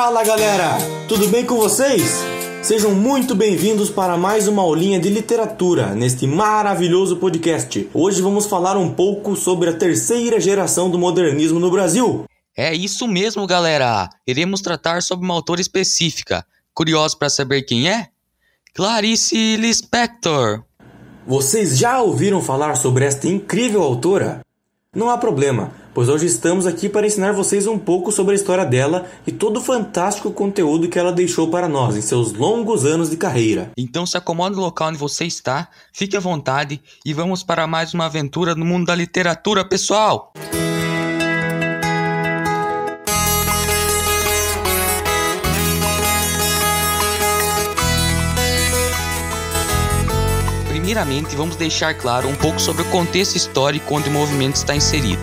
[0.00, 0.78] Fala galera,
[1.08, 2.20] tudo bem com vocês?
[2.62, 7.90] Sejam muito bem-vindos para mais uma aulinha de literatura neste maravilhoso podcast.
[7.92, 12.26] Hoje vamos falar um pouco sobre a terceira geração do modernismo no Brasil.
[12.56, 14.08] É isso mesmo, galera!
[14.24, 16.46] Iremos tratar sobre uma autora específica.
[16.72, 18.06] Curioso para saber quem é?
[18.72, 20.62] Clarice Lispector.
[21.26, 24.42] Vocês já ouviram falar sobre esta incrível autora?
[24.96, 28.64] Não há problema, pois hoje estamos aqui para ensinar vocês um pouco sobre a história
[28.64, 33.10] dela e todo o fantástico conteúdo que ela deixou para nós em seus longos anos
[33.10, 33.70] de carreira.
[33.76, 37.92] Então se acomode no local onde você está, fique à vontade e vamos para mais
[37.92, 40.32] uma aventura no mundo da literatura, pessoal!
[50.88, 55.20] Primeiramente, vamos deixar claro um pouco sobre o contexto histórico onde o movimento está inserido.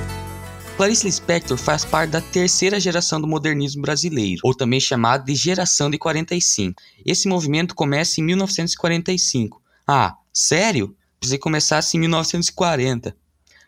[0.78, 5.90] Clarice Lispector faz parte da terceira geração do modernismo brasileiro, ou também chamado de Geração
[5.90, 6.80] de 45.
[7.04, 9.60] Esse movimento começa em 1945.
[9.88, 10.96] Ah, sério?
[11.20, 13.18] Que começasse em 1940.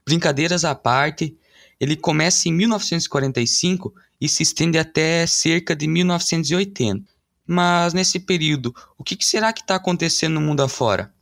[0.05, 1.35] Brincadeiras à parte,
[1.79, 7.09] ele começa em 1945 e se estende até cerca de 1980.
[7.47, 11.16] Mas nesse período, o que será que está acontecendo no mundo afora?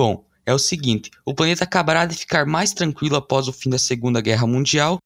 [0.00, 3.76] Bom, é o seguinte: o planeta acabará de ficar mais tranquilo após o fim da
[3.76, 4.96] Segunda Guerra Mundial,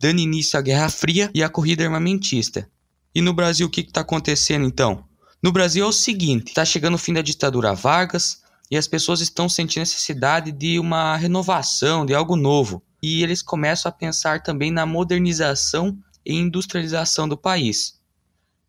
[0.00, 2.66] dando início à Guerra Fria e à corrida armamentista.
[3.14, 5.04] E no Brasil, o que está acontecendo então?
[5.42, 9.20] No Brasil é o seguinte: está chegando o fim da ditadura Vargas e as pessoas
[9.20, 12.82] estão sentindo necessidade de uma renovação, de algo novo.
[13.02, 18.00] E eles começam a pensar também na modernização e industrialização do país.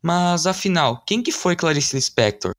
[0.02, 2.52] Mas afinal, quem que foi Clarice Lispector?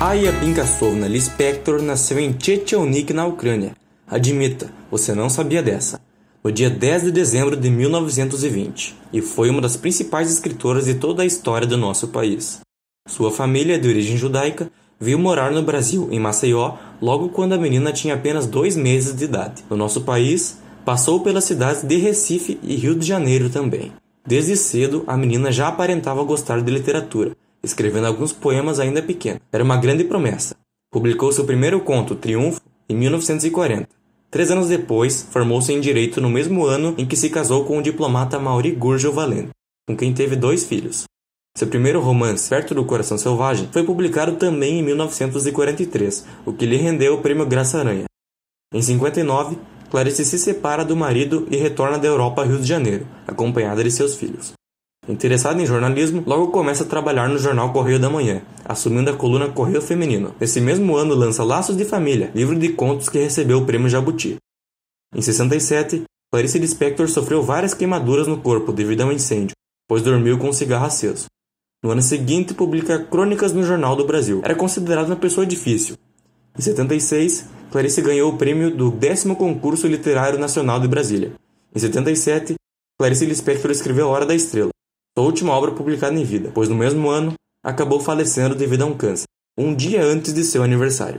[0.00, 3.74] Aya Pinkasovna Lispector nasceu em Chechionik, na Ucrânia.
[4.06, 6.00] Admita, você não sabia dessa.
[6.42, 11.24] No dia 10 de dezembro de 1920, e foi uma das principais escritoras de toda
[11.24, 12.60] a história do nosso país.
[13.08, 14.70] Sua família, de origem judaica,
[15.00, 19.24] veio morar no Brasil, em Maceió, logo quando a menina tinha apenas dois meses de
[19.24, 19.64] idade.
[19.68, 23.90] No nosso país, passou pelas cidades de Recife e Rio de Janeiro também.
[24.24, 27.32] Desde cedo, a menina já aparentava gostar de literatura
[27.62, 29.40] escrevendo alguns poemas ainda pequeno.
[29.52, 30.56] Era uma grande promessa.
[30.90, 33.88] Publicou seu primeiro conto, Triunfo, em 1940.
[34.30, 37.82] Três anos depois, formou-se em Direito no mesmo ano em que se casou com o
[37.82, 39.50] diplomata Mauri Gurgel Valente,
[39.86, 41.04] com quem teve dois filhos.
[41.56, 46.76] Seu primeiro romance, Perto do Coração Selvagem, foi publicado também em 1943, o que lhe
[46.76, 48.04] rendeu o prêmio Graça Aranha.
[48.72, 49.58] Em 59,
[49.90, 53.90] Clarice se separa do marido e retorna da Europa a Rio de Janeiro, acompanhada de
[53.90, 54.52] seus filhos.
[55.08, 59.48] Interessado em jornalismo, logo começa a trabalhar no jornal Correio da Manhã, assumindo a coluna
[59.48, 60.34] Correio Feminino.
[60.38, 64.36] Nesse mesmo ano lança Laços de Família, livro de contos que recebeu o prêmio Jabuti.
[65.14, 69.56] Em 67, Clarice Lispector sofreu várias queimaduras no corpo devido a um incêndio,
[69.88, 71.24] pois dormiu com um cigarro aceso.
[71.82, 74.42] No ano seguinte, publica Crônicas no Jornal do Brasil.
[74.44, 75.96] Era considerada uma pessoa difícil.
[76.58, 81.32] Em 76, Clarice ganhou o prêmio do 10 Concurso Literário Nacional de Brasília.
[81.74, 82.56] Em 77,
[82.98, 84.70] Clarice Lispector escreveu Hora da Estrela,
[85.18, 88.96] sua última obra publicada em vida, pois no mesmo ano acabou falecendo devido a um
[88.96, 89.24] câncer,
[89.58, 91.18] um dia antes de seu aniversário.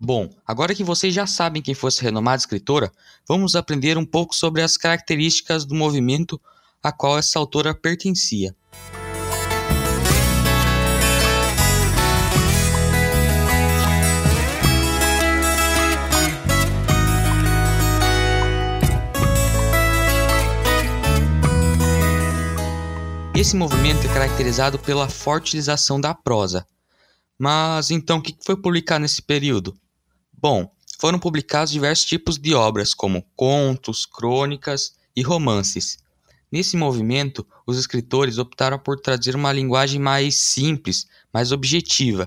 [0.00, 2.90] Bom, agora que vocês já sabem quem fosse a renomada escritora,
[3.28, 6.40] vamos aprender um pouco sobre as características do movimento
[6.82, 8.56] a qual essa autora pertencia.
[23.38, 26.66] Esse movimento é caracterizado pela forte utilização da prosa.
[27.38, 29.78] Mas então o que foi publicado nesse período?
[30.32, 30.68] Bom,
[30.98, 35.98] foram publicados diversos tipos de obras, como contos, crônicas e romances.
[36.50, 42.26] Nesse movimento, os escritores optaram por trazer uma linguagem mais simples, mais objetiva,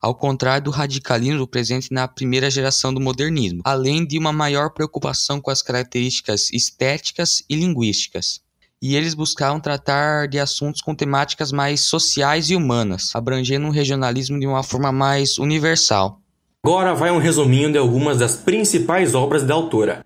[0.00, 5.40] ao contrário do radicalismo presente na primeira geração do modernismo, além de uma maior preocupação
[5.40, 8.43] com as características estéticas e linguísticas
[8.84, 14.38] e eles buscavam tratar de assuntos com temáticas mais sociais e humanas, abrangendo um regionalismo
[14.38, 16.20] de uma forma mais universal.
[16.62, 20.04] Agora vai um resuminho de algumas das principais obras da autora.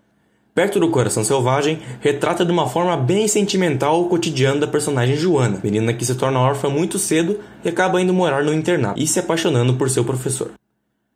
[0.55, 5.59] Perto do Coração Selvagem, retrata de uma forma bem sentimental o cotidiano da personagem Joana,
[5.61, 9.19] menina que se torna órfã muito cedo e acaba indo morar no internato e se
[9.19, 10.53] apaixonando por seu professor.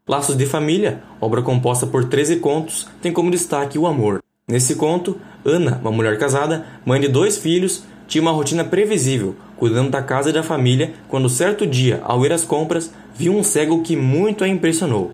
[0.09, 5.19] Laços de Família, obra composta por 13 contos, tem como destaque o amor, Nesse conto,
[5.45, 10.31] Ana, uma mulher casada, mãe de dois filhos, tinha uma rotina previsível, cuidando da casa
[10.31, 14.43] e da família, quando certo dia, ao ir às compras, viu um cego que muito
[14.43, 15.13] a impressionou.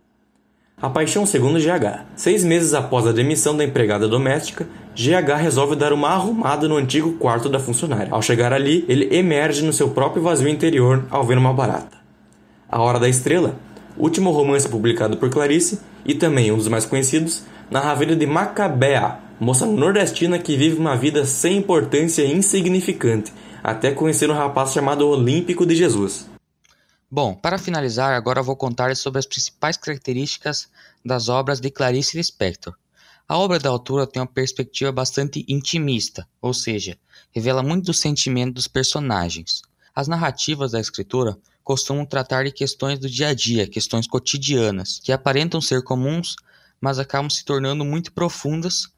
[0.81, 2.07] A Paixão segundo GH.
[2.17, 7.13] Seis meses após a demissão da empregada doméstica, GH resolve dar uma arrumada no antigo
[7.15, 8.09] quarto da funcionária.
[8.11, 11.99] Ao chegar ali, ele emerge no seu próprio vazio interior ao ver uma barata.
[12.69, 13.57] A Hora da Estrela,
[13.97, 18.27] último romance publicado por Clarice e também um dos mais conhecidos, narra a vida de
[18.27, 23.33] Macabea, moça nordestina que vive uma vida sem importância e insignificante,
[23.63, 26.29] até conhecer um rapaz chamado Olímpico de Jesus.
[27.11, 30.69] Bom, para finalizar, agora vou contar sobre as principais características
[31.05, 32.75] das obras de Clarice Lispector.
[33.27, 36.97] A obra da autora tem uma perspectiva bastante intimista, ou seja,
[37.31, 39.63] revela muito do sentimento dos personagens.
[39.95, 45.13] As narrativas da escritora costumam tratar de questões do dia a dia, questões cotidianas, que
[45.13, 46.37] aparentam ser comuns,
[46.81, 48.89] mas acabam se tornando muito profundas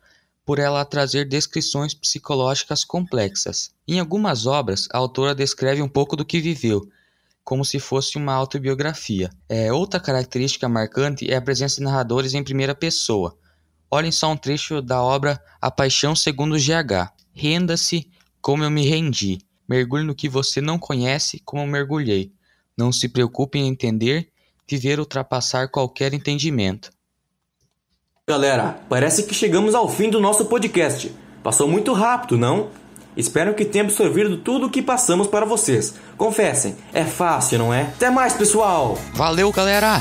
[0.45, 3.71] por ela trazer descrições psicológicas complexas.
[3.87, 6.89] Em algumas obras, a autora descreve um pouco do que viveu,
[7.45, 9.31] como se fosse uma autobiografia.
[9.49, 13.37] É, outra característica marcante é a presença de narradores em primeira pessoa.
[13.91, 17.13] Olhem só um trecho da obra A Paixão segundo GH.
[17.33, 18.09] Renda-se
[18.41, 19.39] como eu me rendi.
[19.69, 22.33] Mergulhe no que você não conhece como eu mergulhei.
[22.77, 24.33] Não se preocupe em entender,
[24.69, 26.91] viver ultrapassar qualquer entendimento.
[28.31, 31.13] Galera, parece que chegamos ao fim do nosso podcast.
[31.43, 32.69] Passou muito rápido, não?
[33.17, 35.95] Espero que tenha absorvido tudo o que passamos para vocês.
[36.17, 37.89] Confessem, é fácil, não é?
[37.97, 38.97] Até mais, pessoal!
[39.15, 40.01] Valeu, galera!